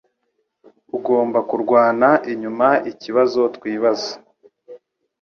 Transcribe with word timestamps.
Ugomba 0.97 1.39
kurwana 1.49 2.09
inyuma 2.31 2.67
ikibazo 2.91 3.41
twibaza 3.55 4.13